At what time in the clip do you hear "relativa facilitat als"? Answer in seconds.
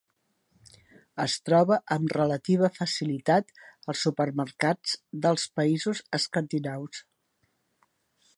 2.17-4.03